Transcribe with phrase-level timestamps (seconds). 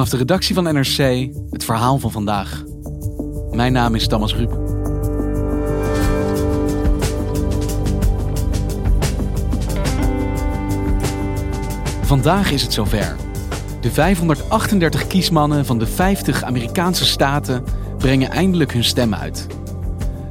[0.00, 2.64] Vanaf de redactie van NRC het verhaal van vandaag.
[3.50, 4.58] Mijn naam is Thomas Ruip.
[12.02, 13.16] Vandaag is het zover.
[13.80, 17.64] De 538 kiesmannen van de 50 Amerikaanse staten
[17.98, 19.46] brengen eindelijk hun stem uit.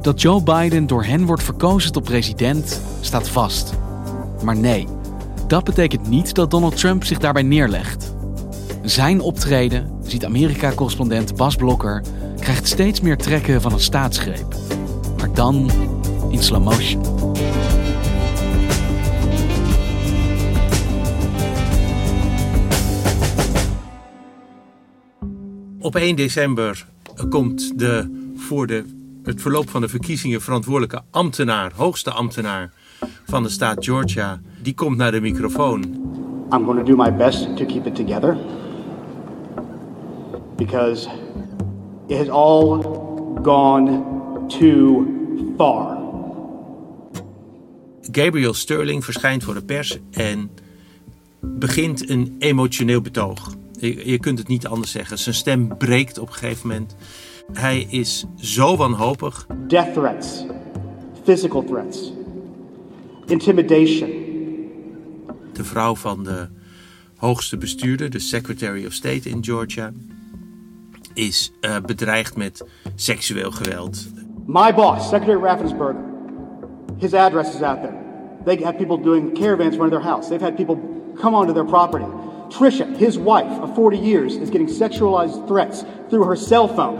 [0.02, 3.72] Dat Joe Biden door hen wordt verkozen tot president staat vast.
[4.42, 4.86] Maar nee,
[5.46, 8.09] dat betekent niet dat Donald Trump zich daarbij neerlegt.
[8.90, 12.02] Zijn optreden, ziet Amerika-correspondent Bas Blokker,
[12.40, 14.54] krijgt steeds meer trekken van een staatsgreep.
[15.18, 15.70] Maar dan
[16.30, 17.02] in slow motion.
[25.80, 26.86] Op 1 december
[27.28, 28.84] komt de, voor de,
[29.22, 32.72] het verloop van de verkiezingen verantwoordelijke ambtenaar, hoogste ambtenaar
[33.24, 35.80] van de staat Georgia, die komt naar de microfoon.
[36.52, 38.38] I'm going to do my best to keep it together
[40.60, 41.08] because
[42.08, 42.82] it has all
[43.42, 44.04] gone
[44.48, 45.06] too
[45.56, 45.98] far.
[48.12, 50.50] Gabriel Sterling verschijnt voor de pers en
[51.40, 53.54] begint een emotioneel betoog.
[53.78, 55.18] Je, kunt het niet anders zeggen.
[55.18, 56.96] Zijn stem breekt op een gegeven moment.
[57.52, 59.46] Hij is zo wanhopig.
[59.68, 60.44] Death threats,
[61.24, 62.12] physical threats,
[63.26, 64.10] intimidation.
[65.52, 66.48] De vrouw van de
[67.16, 69.92] hoogste bestuurder, de Secretary of State in Georgia,
[71.14, 74.06] is uh, bedreigd met seksueel geweld.
[74.46, 76.04] My boss, Secretary Raffensperger,
[76.98, 77.94] his address is out there.
[78.44, 80.28] They have people doing caravans running their house.
[80.28, 80.78] They've had people
[81.20, 82.06] come onto their property.
[82.48, 86.98] Trisha, his wife of 40 years, is getting sexualized threats through her cell phone.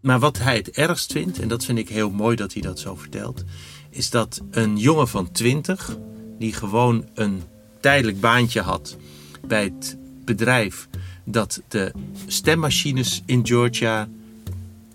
[0.00, 2.78] Maar wat hij het ergst vindt, en dat vind ik heel mooi dat hij dat
[2.78, 3.44] zo vertelt,
[3.90, 5.98] is dat een jongen van 20,
[6.38, 7.42] die gewoon een
[7.80, 8.96] tijdelijk baantje had
[9.46, 10.88] bij het bedrijf
[11.28, 11.92] dat de
[12.26, 14.08] stemmachines in Georgia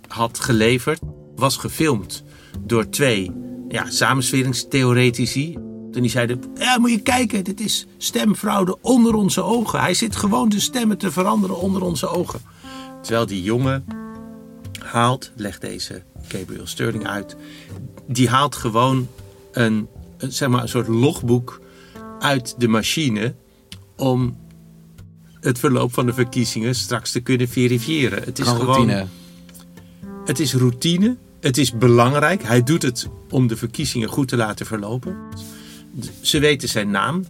[0.08, 1.00] had geleverd,
[1.36, 2.24] was gefilmd
[2.60, 3.32] door twee
[3.70, 5.54] ja, samensweringstheoretici.
[5.94, 9.80] En die zeiden, ja, moet je kijken, dit is stemfraude onder onze ogen.
[9.80, 12.42] Hij zit gewoon de stemmen te veranderen onder onze ogen.
[13.02, 13.86] Terwijl die jongen
[14.80, 17.36] haalt, legt deze Gabriel Sterling uit,
[18.08, 19.08] die haalt gewoon
[19.52, 19.88] een,
[20.18, 21.62] zeg maar, een soort logboek
[22.20, 23.34] uit de machine
[23.96, 24.38] om
[25.42, 28.24] het verloop van de verkiezingen straks te kunnen verifiëren.
[28.24, 29.08] Het is Gewoon gewoon routine.
[30.26, 31.18] Het is routine.
[31.40, 32.44] Het is belangrijk.
[32.44, 35.18] Hij doet het om de verkiezingen goed te laten verlopen.
[36.22, 37.26] Ze weten zijn naam.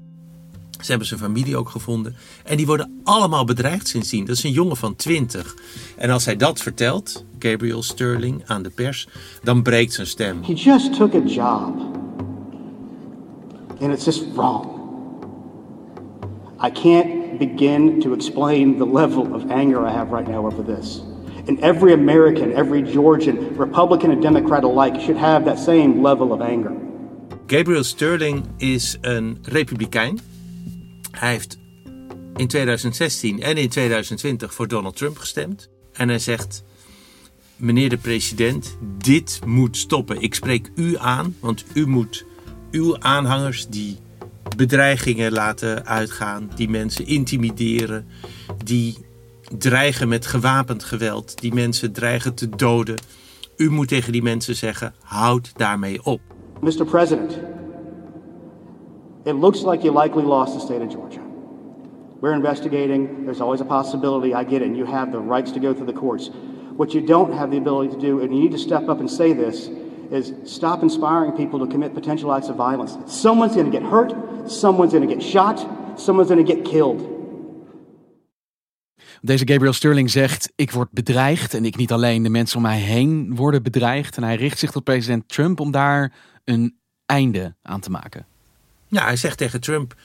[0.81, 2.15] Ze hebben zijn familie ook gevonden.
[2.43, 4.25] En die worden allemaal bedreigd sindsdien.
[4.25, 5.55] Dat is een jongen van 20.
[5.97, 9.07] En als hij dat vertelt, Gabriel Sterling, aan de pers,
[9.43, 10.43] dan breekt zijn stem.
[10.43, 11.79] He just took a job.
[13.79, 14.67] And it's just wrong.
[16.63, 21.01] I can't begin to explain the level of anger I have right now over this.
[21.47, 26.41] And every American, every Georgian, Republican and Democrat alike should have that same level of
[26.41, 26.71] anger.
[27.47, 30.19] Gabriel Sterling is een republikein.
[31.11, 31.57] Hij heeft
[32.35, 35.69] in 2016 en in 2020 voor Donald Trump gestemd.
[35.93, 36.63] En hij zegt:
[37.55, 40.21] Meneer de president, dit moet stoppen.
[40.21, 42.25] Ik spreek u aan, want u moet
[42.71, 43.97] uw aanhangers die
[44.57, 48.07] bedreigingen laten uitgaan, die mensen intimideren,
[48.63, 48.97] die
[49.57, 52.99] dreigen met gewapend geweld, die mensen dreigen te doden.
[53.57, 56.21] U moet tegen die mensen zeggen: houd daarmee op.
[56.61, 56.85] Mr.
[56.85, 57.39] President,
[59.23, 61.21] it looks like you likely lost the state of Georgia.
[62.21, 63.23] We're investigating.
[63.23, 64.27] There's always a possibility.
[64.27, 64.67] I get it.
[64.67, 66.29] And you have the rights to go through the courts.
[66.75, 69.09] What you don't have the ability to do, and you need to step up and
[69.09, 69.69] say this,
[70.11, 72.97] is stop inspiring people to commit potential acts of violence.
[73.05, 74.13] Someone's going to get hurt,
[74.45, 75.65] someone's going to get shot,
[75.95, 77.01] someone's going to get killed.
[79.21, 82.79] Deze Gabriel Sterling zegt: Ik word bedreigd en ik niet alleen, de mensen om mij
[82.79, 84.17] heen worden bedreigd.
[84.17, 86.75] En hij richt zich tot president Trump om daar een
[87.05, 88.25] einde aan te maken.
[88.87, 89.95] Ja, hij zegt tegen Trump: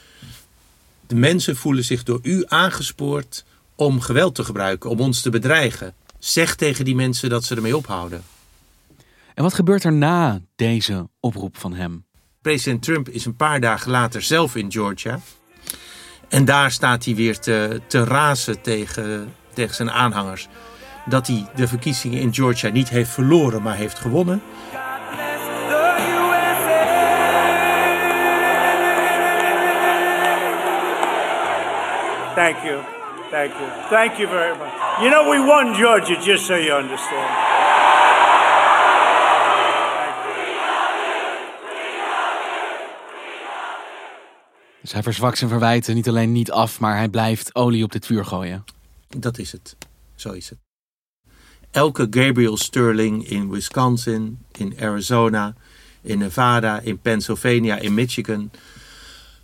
[1.06, 3.44] De mensen voelen zich door u aangespoord
[3.74, 5.94] om geweld te gebruiken, om ons te bedreigen.
[6.18, 8.22] Zeg tegen die mensen dat ze ermee ophouden.
[9.36, 12.06] En wat gebeurt er na deze oproep van hem?
[12.42, 15.18] President Trump is een paar dagen later zelf in Georgia.
[16.28, 20.48] En daar staat hij weer te, te razen tegen, tegen zijn aanhangers.
[21.04, 24.42] Dat hij de verkiezingen in Georgia niet heeft verloren, maar heeft gewonnen.
[32.34, 32.80] Thank you.
[33.30, 33.70] Thank you.
[33.90, 35.00] Thank you very much.
[35.00, 37.55] You know, we won Georgia, just so you understand.
[44.86, 48.06] Dus hij verzwakt zijn verwijten niet alleen niet af, maar hij blijft olie op dit
[48.06, 48.64] vuur gooien.
[49.18, 49.76] Dat is het.
[50.14, 50.58] Zo is het.
[51.70, 55.54] Elke Gabriel Sterling in Wisconsin, in Arizona,
[56.00, 58.50] in Nevada, in Pennsylvania, in Michigan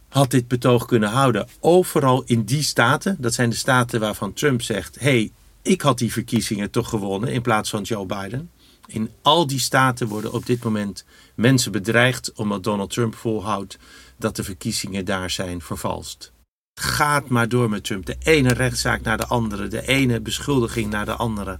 [0.09, 1.49] had dit betoog kunnen houden.
[1.61, 5.31] Overal in die staten, dat zijn de staten waarvan Trump zegt: hey,
[5.63, 8.51] ik had die verkiezingen toch gewonnen in plaats van Joe Biden.
[8.87, 11.05] In al die staten worden op dit moment
[11.35, 13.79] mensen bedreigd omdat Donald Trump volhoudt
[14.23, 16.33] dat de verkiezingen daar zijn vervalst.
[16.75, 18.07] Het gaat maar door met Trump.
[18.07, 21.59] De ene rechtszaak naar de andere, de ene beschuldiging naar de andere.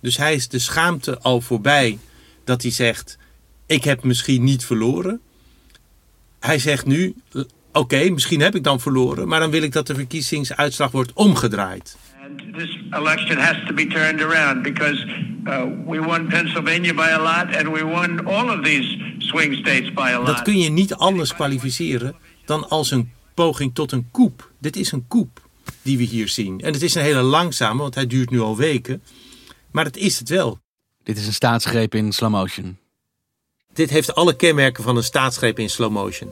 [0.00, 1.98] Dus hij is de schaamte al voorbij
[2.44, 3.18] dat hij zegt:
[3.66, 5.20] Ik heb misschien niet verloren.
[6.40, 7.14] Hij zegt nu:
[7.72, 11.96] Oké, misschien heb ik dan verloren, maar dan wil ik dat de verkiezingsuitslag wordt omgedraaid.
[12.22, 15.04] And this election has to be turned around because
[15.46, 18.86] uh, we won Pennsylvania by a lot and we won all of these
[19.18, 20.26] swing states by a lot.
[20.26, 22.14] Dat kun je niet anders kwalificeren
[22.44, 24.50] dan als een poging tot een coup.
[24.60, 25.40] Dit is een coup
[25.82, 26.60] die we hier zien.
[26.60, 29.02] En het is een hele langzame, want hij duurt nu al weken.
[29.70, 30.58] Maar het is het wel.
[31.02, 32.78] Dit is een staatsgreep in slow motion.
[33.72, 36.30] Dit heeft alle kenmerken van een staatsgreep in slow motion.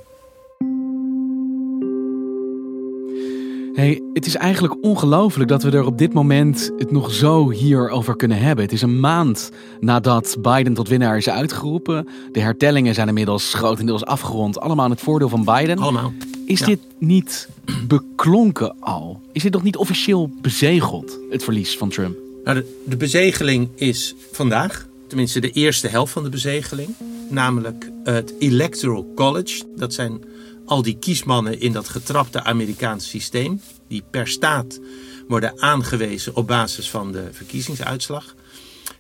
[3.81, 8.17] Hey, het is eigenlijk ongelooflijk dat we er op dit moment het nog zo hierover
[8.17, 8.65] kunnen hebben.
[8.65, 9.51] Het is een maand
[9.81, 12.09] nadat Biden tot winnaar is uitgeroepen.
[12.33, 14.61] De hertellingen zijn inmiddels grotendeels afgerond.
[14.61, 15.79] Allemaal in het voordeel van Biden.
[15.79, 16.13] Allemaal.
[16.47, 16.67] Is Ja.
[16.67, 17.49] dit niet
[17.87, 19.21] beklonken al?
[19.33, 22.17] Is dit nog niet officieel bezegeld, het verlies van Trump?
[22.45, 26.89] Nou, de, de bezegeling is vandaag, tenminste de eerste helft van de bezegeling,
[27.29, 29.63] namelijk het Electoral College.
[29.77, 30.21] Dat zijn
[30.71, 34.81] al die kiesmannen in dat getrapte Amerikaanse systeem, die per staat
[35.29, 38.35] worden aangewezen op basis van de verkiezingsuitslag.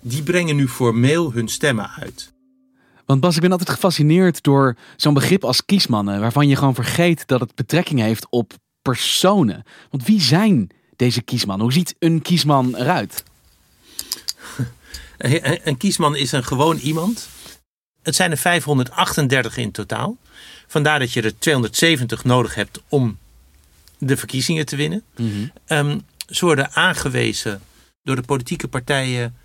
[0.00, 2.32] Die brengen nu formeel hun stemmen uit.
[3.06, 7.26] Want Bas, ik ben altijd gefascineerd door zo'n begrip als kiesmannen, waarvan je gewoon vergeet
[7.26, 8.52] dat het betrekking heeft op
[8.82, 9.64] personen.
[9.90, 11.64] Want wie zijn deze kiesmannen?
[11.64, 13.22] Hoe ziet een kiesman eruit?
[15.18, 17.28] Een, een kiesman is een gewoon iemand.
[18.02, 20.16] Het zijn er 538 in totaal.
[20.66, 23.18] Vandaar dat je er 270 nodig hebt om
[23.98, 25.02] de verkiezingen te winnen.
[25.66, 25.98] Ehm,
[26.28, 27.60] ze worden aangewezen
[28.02, 29.36] door de politieke partijen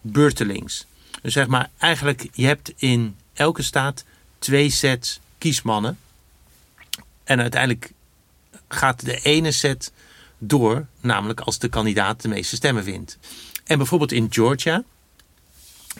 [0.00, 0.86] beurtelings.
[1.22, 4.04] Dus zeg maar, eigenlijk, je hebt in elke staat
[4.38, 5.98] twee sets kiesmannen.
[7.24, 7.92] En uiteindelijk
[8.68, 9.92] gaat de ene set
[10.38, 13.18] door, namelijk als de kandidaat de meeste stemmen wint.
[13.64, 14.82] En bijvoorbeeld in Georgia,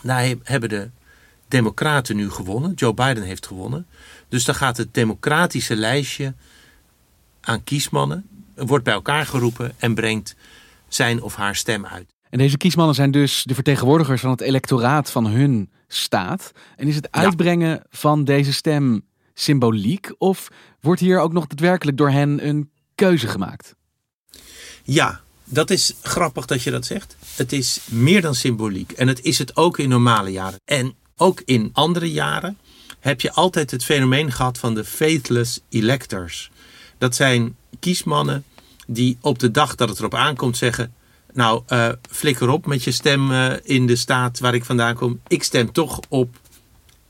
[0.03, 0.91] daar he- hebben de
[1.49, 2.73] Democraten nu gewonnen.
[2.75, 3.87] Joe Biden heeft gewonnen.
[4.29, 6.35] Dus dan gaat het democratische lijstje
[7.41, 10.37] aan kiesmannen, wordt bij elkaar geroepen en brengt
[10.89, 12.13] zijn of haar stem uit.
[12.31, 16.53] En deze kiesmannen zijn dus de vertegenwoordigers van het electoraat van hun staat.
[16.77, 20.15] En is het uitbrengen van deze stem symboliek?
[20.19, 20.49] Of
[20.81, 23.75] wordt hier ook nog daadwerkelijk door hen een keuze gemaakt?
[24.83, 27.17] Ja, dat is grappig dat je dat zegt.
[27.35, 28.93] Het is meer dan symboliek.
[28.93, 30.61] En het is het ook in normale jaren.
[30.65, 32.59] En ook in andere jaren
[33.00, 36.50] heb je altijd het fenomeen gehad van de faithless electors.
[36.99, 38.44] Dat zijn kiesmannen
[38.87, 40.94] die op de dag dat het erop aankomt zeggen...
[41.33, 45.21] Nou, eh, flikker op met je stem eh, in de staat waar ik vandaan kom.
[45.26, 46.37] Ik stem toch op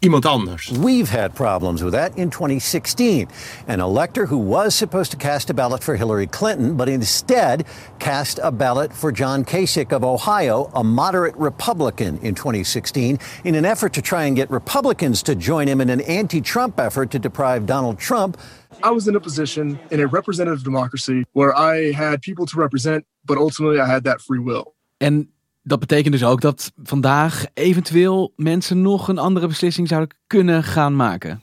[0.05, 0.71] iemand anders.
[0.71, 3.29] We've had problems with that in 2016.
[3.67, 7.67] An elector who was supposed to cast a ballot for Hillary Clinton, but instead
[7.99, 13.65] cast a ballot for John Kasich of Ohio, a moderate Republican, in 2016, in an
[13.65, 17.19] effort to try and get Republicans to join him in an anti Trump effort to
[17.19, 18.37] deprive Donald Trump
[18.83, 23.07] I was in a position in a representative democracy where I had people to represent,
[23.25, 24.75] but ultimately I had that free will.
[25.01, 25.29] En
[25.67, 30.97] Dat betekent dus ook dat vandaag eventueel mensen nog een andere beslissing zouden kunnen gaan
[30.97, 31.43] maken.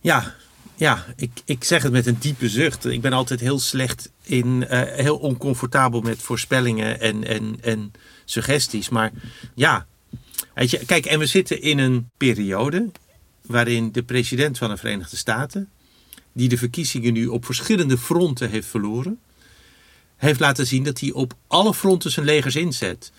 [0.00, 0.34] Ja,
[0.74, 2.84] ja ik, ik zeg het met een diepe zucht.
[2.84, 7.92] Ik ben altijd heel slecht in, uh, heel oncomfortabel met voorspellingen en, en, en
[8.24, 8.88] suggesties.
[8.88, 9.12] Maar
[9.54, 9.86] ja,
[10.54, 12.90] weet je, kijk, en we zitten in een periode
[13.46, 15.68] waarin de president van de Verenigde Staten,
[16.32, 19.18] die de verkiezingen nu op verschillende fronten heeft verloren,
[20.18, 23.12] heeft laten zien dat hij op alle fronten zijn legers inzet.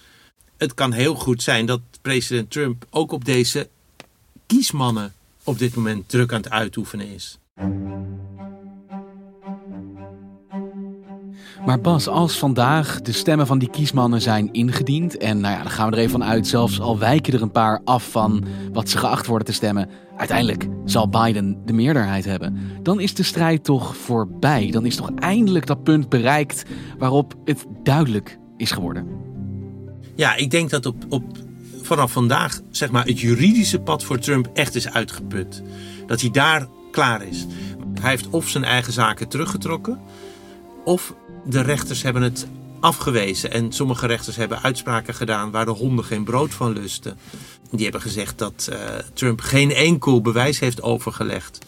[0.57, 3.69] Het kan heel goed zijn dat president Trump ook op deze
[4.45, 5.13] kiesmannen
[5.43, 7.39] op dit moment druk aan het uitoefenen is.
[11.65, 15.71] Maar Bas, als vandaag de stemmen van die kiesmannen zijn ingediend, en nou ja, dan
[15.71, 18.89] gaan we er even van uit, zelfs al wijken er een paar af van wat
[18.89, 22.57] ze geacht worden te stemmen, uiteindelijk zal Biden de meerderheid hebben.
[22.81, 24.71] Dan is de strijd toch voorbij.
[24.71, 26.63] Dan is toch eindelijk dat punt bereikt
[26.97, 29.07] waarop het duidelijk is geworden.
[30.15, 31.23] Ja, ik denk dat op, op,
[31.81, 35.63] vanaf vandaag zeg maar, het juridische pad voor Trump echt is uitgeput.
[36.05, 37.45] Dat hij daar klaar is.
[38.01, 39.99] Hij heeft of zijn eigen zaken teruggetrokken,
[40.89, 41.13] of
[41.45, 42.47] de rechters hebben het
[42.79, 43.51] afgewezen.
[43.51, 47.17] En sommige rechters hebben uitspraken gedaan waar de honden geen brood van lusten.
[47.71, 48.77] Die hebben gezegd dat uh,
[49.13, 51.59] Trump geen enkel bewijs heeft overgelegd.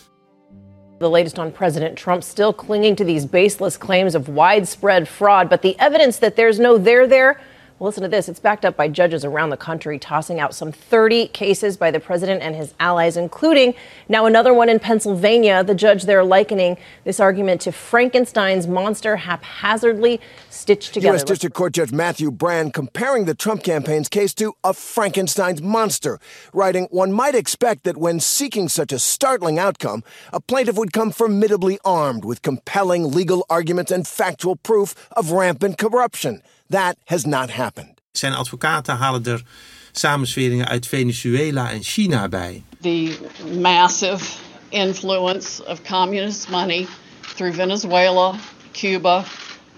[1.00, 5.62] The latest on President Trump still clinging to these baseless claims of widespread fraud, but
[5.62, 7.38] the evidence that there's no there there
[7.82, 8.30] Well, listen to this.
[8.30, 12.00] It's backed up by judges around the country, tossing out some 30 cases by the
[12.00, 13.74] president and his allies, including
[14.08, 15.64] now another one in Pennsylvania.
[15.64, 20.22] The judge there likening this argument to Frankenstein's monster haphazardly
[20.52, 21.16] stitched together.
[21.16, 21.24] U.S.
[21.24, 26.20] District Court Judge Matthew Brand comparing the Trump campaign's case to a Frankenstein's monster,
[26.54, 31.10] writing, One might expect that when seeking such a startling outcome, a plaintiff would come
[31.10, 36.44] formidably armed with compelling legal arguments and factual proof of rampant corruption.
[36.72, 38.02] That has not happened.
[38.12, 39.44] Zijn advocaten halen er
[39.92, 42.64] samensweringen uit Venezuela en China bij.
[42.82, 43.18] The
[43.60, 44.38] massive
[44.70, 46.88] influence of communist money
[47.36, 48.36] through Venezuela,
[48.74, 49.24] Cuba,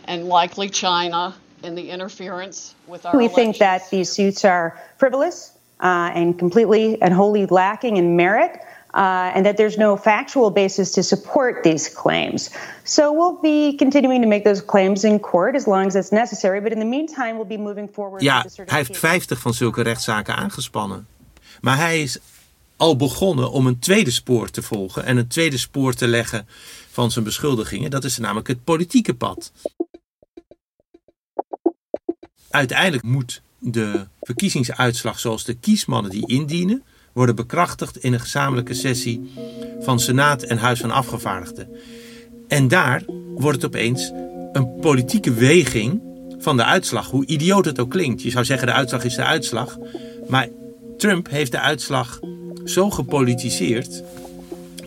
[0.06, 3.34] and likely China in the interference with our We elections.
[3.34, 8.52] think that these suits are frivolous uh, and completely and wholly lacking in merit.
[8.96, 12.52] Uh, and that there's no factual basis to support these claims.
[12.84, 16.62] So we'll be continuing to make those claims in court as long as it's necessary.
[16.62, 18.22] But in the meantime, we'll be moving forward.
[18.22, 21.08] Ja, hij heeft 50 van zulke rechtszaken aangespannen.
[21.62, 22.20] Maar hij is
[22.78, 26.48] al begonnen om een tweede spoor te volgen en een tweede spoor te leggen
[26.90, 27.92] van zijn beschuldigingen.
[27.92, 29.52] Dat is namelijk het politieke pad.
[32.50, 36.84] Uiteindelijk moet de verkiezingsuitslag zoals de kiesmannen die indienen
[37.14, 39.32] worden bekrachtigd in een gezamenlijke sessie
[39.80, 41.70] van Senaat en Huis van Afgevaardigden.
[42.48, 43.04] En daar
[43.36, 44.12] wordt het opeens
[44.52, 46.02] een politieke weging
[46.38, 48.22] van de uitslag, hoe idioot het ook klinkt.
[48.22, 49.78] Je zou zeggen de uitslag is de uitslag,
[50.28, 50.50] maar
[50.98, 52.20] Trump heeft de uitslag
[52.66, 54.04] zo gepolitiseerd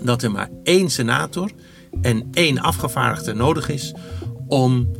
[0.02, 1.50] dat er maar één senator
[2.02, 3.94] en één afgevaardigde nodig is
[4.48, 4.90] om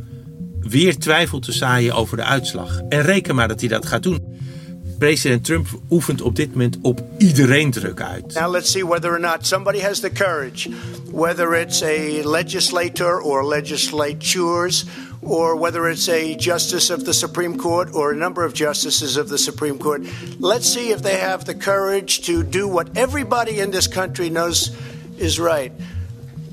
[0.59, 2.81] weer twijfel te zaaien over de uitslag.
[2.89, 4.26] En reken maar dat hij dat gaat doen.
[4.97, 8.33] President Trump oefent op dit moment op iedereen druk uit.
[8.33, 10.69] Now let's see whether or not somebody has the courage,
[11.11, 14.85] whether it's a legislator or legislatures,
[15.21, 19.27] or whether it's a justice of the Supreme Court or a number of justices of
[19.27, 20.01] the Supreme Court.
[20.39, 24.71] Let's see if they have the courage to do what everybody in this country knows
[25.17, 25.71] is right.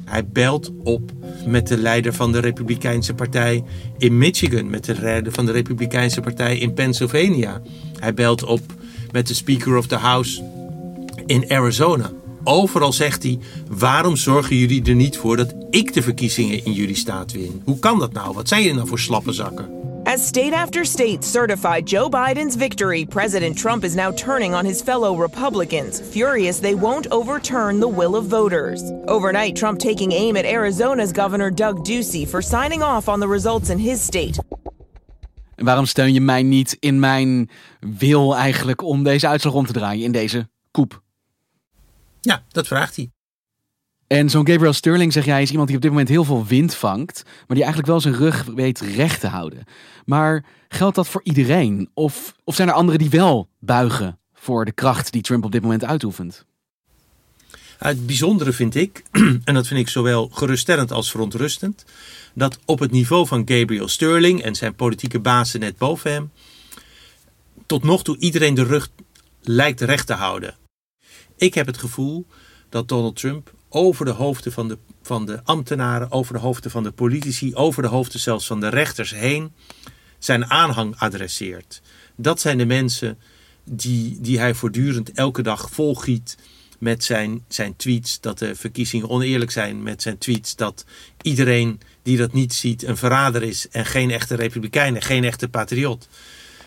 [0.05, 1.13] Hij belt op
[1.47, 3.65] met de leider van de Republikeinse Partij
[3.99, 7.63] in Michigan, met de leider van de Republikeinse Partij in Pennsylvania.
[8.05, 8.61] Hij belt op
[9.13, 10.43] met de Speaker of the House
[11.27, 12.11] in Arizona.
[12.45, 16.97] Overal zegt hij: waarom zorgen jullie er niet voor dat ik de verkiezingen in jullie
[16.97, 17.63] staat win?
[17.65, 18.35] Hoe kan dat nou?
[18.35, 19.69] Wat zijn jullie nou voor slappe zakken?
[20.07, 24.83] As state after state certified Joe Biden's victory, President Trump is now turning on his
[24.83, 28.83] fellow Republicans, furious they won't overturn the will of voters.
[29.07, 33.71] Overnight, Trump taking aim at Arizona's Governor Doug Ducey for signing off on the results
[33.71, 34.39] in his state.
[35.57, 39.73] En waarom steun je mij niet in mijn wil eigenlijk om deze uitslag om te
[39.73, 41.03] draaien in deze koep?
[42.21, 43.11] Ja, dat vraagt hij.
[44.07, 46.75] En zo'n Gabriel Sterling, zeg jij, is iemand die op dit moment heel veel wind
[46.75, 49.65] vangt, maar die eigenlijk wel zijn rug weet recht te houden.
[50.05, 51.91] Maar geldt dat voor iedereen?
[51.95, 55.63] Of, of zijn er anderen die wel buigen voor de kracht die Trump op dit
[55.63, 56.45] moment uitoefent?
[57.79, 59.03] Het bijzondere vind ik,
[59.45, 61.85] en dat vind ik zowel geruststellend als verontrustend,
[62.35, 66.31] dat op het niveau van Gabriel Sterling en zijn politieke bazen net boven hem,
[67.67, 68.89] tot nog toe iedereen de rug
[69.43, 70.55] lijkt recht te houden.
[71.37, 72.27] Ik heb het gevoel
[72.69, 76.83] dat Donald Trump over de hoofden van de, van de ambtenaren, over de hoofden van
[76.83, 79.53] de politici, over de hoofden zelfs van de rechters heen
[80.19, 81.83] zijn aanhang adresseert.
[82.17, 83.19] Dat zijn de mensen
[83.65, 86.37] die, die hij voortdurend elke dag volgiet
[86.79, 90.85] met zijn, zijn tweets dat de verkiezingen oneerlijk zijn, met zijn tweets dat
[91.23, 95.49] iedereen die dat niet ziet een verrader is en geen echte republikein en geen echte
[95.49, 96.09] patriot.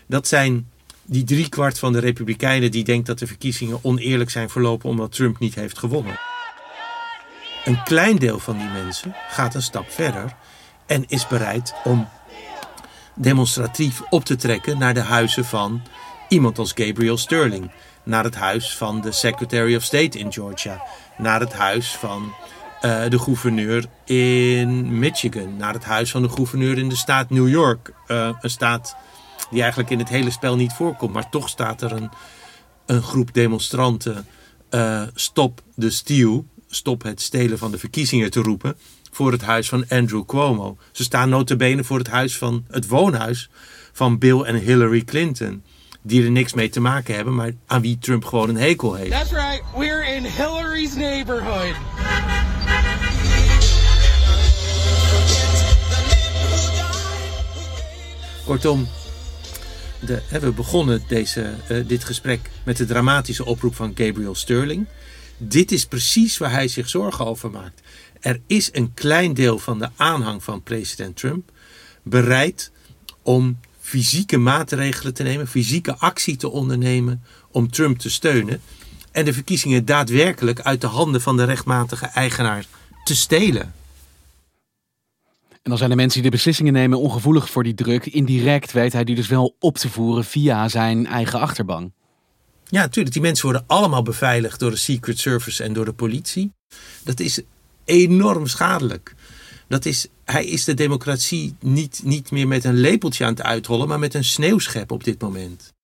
[0.08, 0.70] Dat zijn
[1.06, 5.40] die driekwart van de republikeinen die denkt dat de verkiezingen oneerlijk zijn verlopen omdat Trump
[5.40, 6.20] niet heeft gewonnen.
[7.66, 10.36] Een klein deel van die mensen gaat een stap verder
[10.86, 12.08] en is bereid om
[13.16, 15.82] demonstratief op te trekken naar de huizen van
[16.30, 17.72] iemand als Gabriel Sterling,
[18.08, 20.84] naar het huis van de Secretary of State in Georgia,
[21.18, 22.34] naar het huis van
[22.82, 27.50] uh, de gouverneur in Michigan, naar het huis van de gouverneur in de staat New
[27.50, 28.96] York, uh, een staat
[29.50, 32.10] die eigenlijk in het hele spel niet voorkomt, maar toch staat er een,
[32.86, 34.26] een groep demonstranten
[34.70, 38.76] uh, stop de steal, stop het stelen van de verkiezingen te roepen
[39.12, 40.78] voor het huis van Andrew Cuomo.
[40.92, 43.50] Ze staan notabene voor het huis van het woonhuis
[43.94, 45.64] van Bill en Hillary Clinton.
[46.01, 49.12] Die er niks mee te maken hebben, maar aan wie Trump gewoon een hekel heeft.
[49.12, 51.75] That's right, we're in Hillary's neighborhood.
[58.46, 58.88] Kortom,
[60.00, 64.86] de, we begonnen deze, uh, dit gesprek met de dramatische oproep van Gabriel Sterling.
[65.38, 67.82] Dit is precies waar hij zich zorgen over maakt.
[68.20, 71.51] Er is een klein deel van de aanhang van president Trump
[72.04, 72.72] bereid
[73.22, 78.62] om fysieke maatregelen te nemen, fysieke actie te ondernemen om Trump te steunen
[79.12, 82.65] en de verkiezingen daadwerkelijk uit de handen van de rechtmatige eigenaar
[83.03, 83.74] te stelen.
[85.50, 88.06] En dan zijn de mensen die de beslissingen nemen ongevoelig voor die druk.
[88.06, 91.94] Indirect weet hij die dus wel op te voeren via zijn eigen achterban.
[92.65, 93.13] Ja, natuurlijk.
[93.13, 96.53] Die mensen worden allemaal beveiligd door de Secret Service en door de politie.
[97.03, 97.41] Dat is
[97.86, 99.15] enorm schadelijk.
[99.68, 103.88] Dat is, hij is de democratie niet, niet meer met een lepeltje aan het uitrollen,
[103.88, 105.76] maar met een sneeuwschep op dit moment.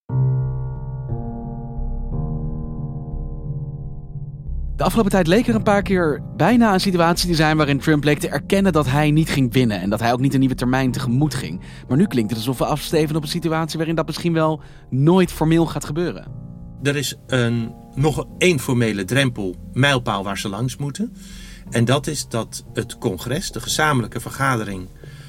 [4.75, 8.03] De afgelopen tijd leek er een paar keer bijna een situatie te zijn waarin Trump
[8.03, 10.55] leek te erkennen dat hij niet ging winnen en dat hij ook niet een nieuwe
[10.55, 11.61] termijn tegemoet ging.
[11.87, 15.31] Maar nu klinkt het alsof we afsteven op een situatie waarin dat misschien wel nooit
[15.31, 16.25] formeel gaat gebeuren.
[16.83, 21.15] Er is een, nog één formele drempel, mijlpaal waar ze langs moeten.
[21.69, 24.87] En dat is dat het congres, de gezamenlijke vergadering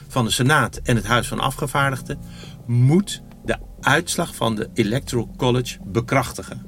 [0.09, 2.18] van de Senaat en het Huis van Afgevaardigden,
[2.66, 6.66] moet de uitslag van de Electoral College bekrachtigen.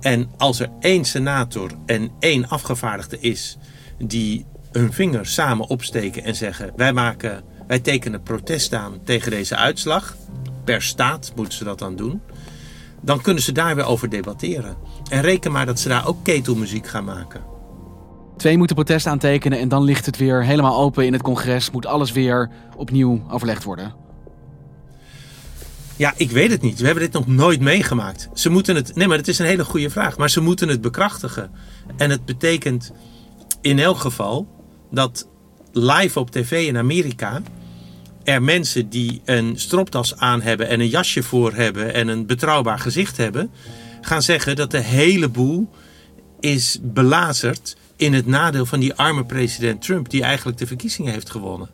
[0.00, 3.58] En als er één senator en één afgevaardigde is
[3.98, 9.56] die hun vinger samen opsteken en zeggen: wij, maken, wij tekenen protest aan tegen deze
[9.56, 10.16] uitslag,
[10.64, 12.20] per staat moeten ze dat dan doen,
[13.00, 14.76] dan kunnen ze daar weer over debatteren.
[15.10, 17.57] En reken maar dat ze daar ook ketelmuziek gaan maken.
[18.38, 21.70] Twee moeten protest aantekenen en dan ligt het weer helemaal open in het congres.
[21.70, 23.94] Moet alles weer opnieuw overlegd worden.
[25.96, 26.78] Ja, ik weet het niet.
[26.78, 28.28] We hebben dit nog nooit meegemaakt.
[28.34, 28.94] Ze moeten het.
[28.94, 30.16] Nee, maar het is een hele goede vraag.
[30.16, 31.50] Maar ze moeten het bekrachtigen.
[31.96, 32.92] En het betekent
[33.60, 34.48] in elk geval
[34.90, 35.28] dat
[35.72, 37.42] live op tv in Amerika
[38.24, 42.78] er mensen die een stropdas aan hebben en een jasje voor hebben en een betrouwbaar
[42.78, 43.50] gezicht hebben,
[44.00, 45.70] gaan zeggen dat de hele boel
[46.40, 51.30] is belazerd in het nadeel van die arme president Trump, die eigenlijk de verkiezingen heeft
[51.30, 51.70] gewonnen.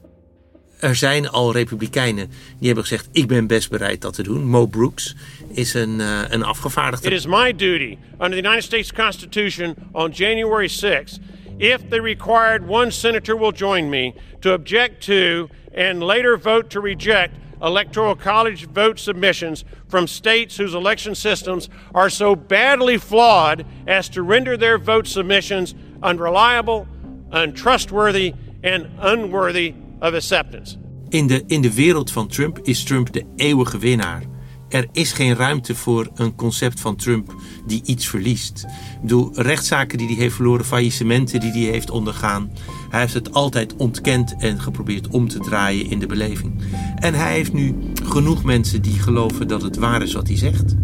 [0.81, 4.45] Er zijn al republikeinen die hebben gezegd: Ik ben best bereid dat te doen.
[4.45, 5.15] Mo Brooks
[5.53, 7.07] is een, uh, een afgevaardigde.
[7.07, 11.19] It is my duty under the United States Constitution on January 6th,
[11.57, 16.81] if the required one senator will join me, to object to and later vote to
[16.81, 24.09] reject electoral college vote submissions from states whose election systems are so badly flawed as
[24.09, 26.87] to render their vote submissions unreliable,
[27.31, 30.77] untrustworthy and unworthy of acceptance.
[31.09, 34.23] In de, in de wereld van Trump is Trump de eeuwige winnaar.
[34.69, 37.35] Er is geen ruimte voor een concept van Trump
[37.67, 38.65] die iets verliest.
[38.65, 42.53] Ik bedoel, rechtszaken die hij heeft verloren, faillissementen die hij heeft ondergaan.
[42.91, 46.63] Hij heeft het altijd ontkend en geprobeerd om te draaien in de beleving.
[46.97, 50.75] En hij heeft nu genoeg mensen die geloven dat het waar is wat hij zegt.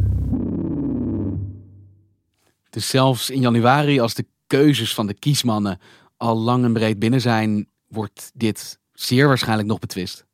[2.71, 5.81] Dus zelfs in januari, als de keuzes van de kiesmannen
[6.17, 10.25] al lang en breed binnen zijn, wordt dit zeer waarschijnlijk nog betwist.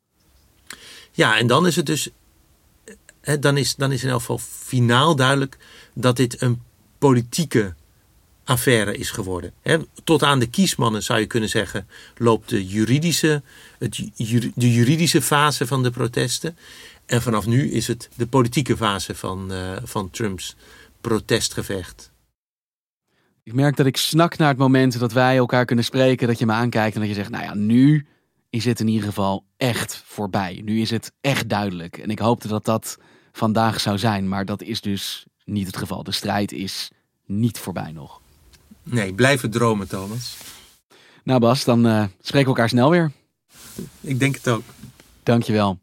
[1.11, 2.09] Ja, en dan is het dus.
[3.39, 5.57] Dan is, dan is in elk geval finaal duidelijk
[5.93, 6.61] dat dit een
[6.97, 7.75] politieke
[8.43, 9.53] affaire is geworden.
[10.03, 13.41] Tot aan de kiesmannen zou je kunnen zeggen, loopt de juridische,
[13.79, 14.09] het,
[14.55, 16.57] de juridische fase van de protesten.
[17.05, 20.55] En vanaf nu is het de politieke fase van, uh, van Trumps
[21.01, 22.11] protestgevecht.
[23.47, 26.45] Ik merk dat ik snak naar het moment dat wij elkaar kunnen spreken, dat je
[26.45, 28.07] me aankijkt en dat je zegt, nou ja, nu
[28.49, 30.61] is het in ieder geval echt voorbij.
[30.65, 31.97] Nu is het echt duidelijk.
[31.97, 32.97] En ik hoopte dat dat
[33.31, 36.03] vandaag zou zijn, maar dat is dus niet het geval.
[36.03, 36.91] De strijd is
[37.25, 38.21] niet voorbij nog.
[38.83, 40.37] Nee, blijven dromen, Thomas.
[41.23, 43.11] Nou Bas, dan uh, spreken we elkaar snel weer.
[44.01, 44.63] Ik denk het ook.
[45.23, 45.79] Dankjewel.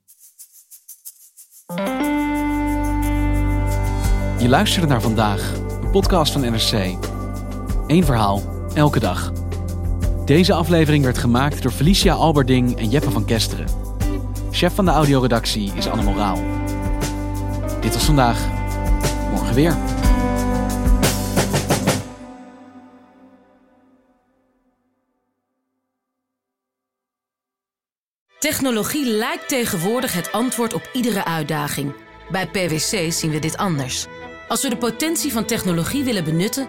[4.39, 7.13] Je luisterde naar vandaag, een podcast van NRC.
[7.87, 8.43] Eén verhaal,
[8.75, 9.33] elke dag.
[10.25, 13.67] Deze aflevering werd gemaakt door Felicia Alberding en Jeppe van Kesteren.
[14.51, 16.39] Chef van de audioredactie is Anne Moraal.
[17.81, 18.47] Dit was vandaag.
[19.31, 19.77] Morgen weer.
[28.39, 31.95] Technologie lijkt tegenwoordig het antwoord op iedere uitdaging.
[32.31, 34.07] Bij PwC zien we dit anders.
[34.49, 36.69] Als we de potentie van technologie willen benutten,